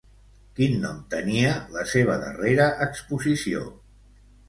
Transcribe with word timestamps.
Quin 0.59 0.77
nom 0.85 1.03
tenia 1.15 1.53
la 1.77 1.85
seva 1.93 2.17
darrera 2.25 2.73
exposició? 2.91 3.67